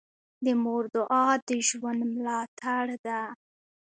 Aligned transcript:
د 0.45 0.47
مور 0.63 0.83
دعا 0.95 1.27
د 1.47 1.49
ژوند 1.67 2.01
ملاتړ 2.13 2.85
ده. 3.05 3.21